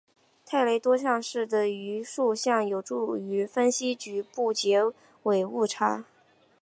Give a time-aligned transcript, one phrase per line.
[0.47, 4.83] 泰勒多项式的余数项有助于分析局部截
[5.21, 6.05] 尾误差。